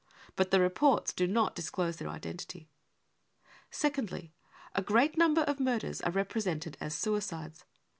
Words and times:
But 0.35 0.49
the 0.49 0.59
reports 0.59 1.13
do 1.13 1.27
not 1.27 1.53
disclose 1.53 1.97
their 1.97 2.09
identity. 2.09 2.67
Secondly, 3.69 4.33
a 4.73 4.81
great 4.81 5.15
number 5.15 5.41
of 5.43 5.59
murders 5.59 6.01
are 6.01 6.11
represented 6.11 6.75
as 6.81 6.95
suicides. 6.95 7.65